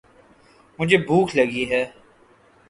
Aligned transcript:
مجھے 0.79 0.97
بھوک 0.97 1.35
لگی 1.35 1.69
ہے۔ 1.71 1.83